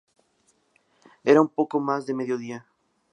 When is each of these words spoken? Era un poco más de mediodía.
Era 1.23 1.41
un 1.43 1.47
poco 1.47 1.79
más 1.79 2.07
de 2.07 2.15
mediodía. 2.15 2.65